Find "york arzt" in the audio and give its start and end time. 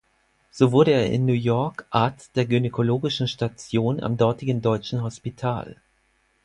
1.35-2.35